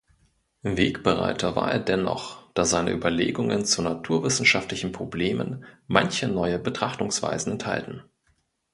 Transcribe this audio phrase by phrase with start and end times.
[0.63, 8.01] Wegbereiter war er dennoch, da seine Überlegungen zu naturwissenschaftlichen Problemen manche neue Betrachtungsweisen enthalten.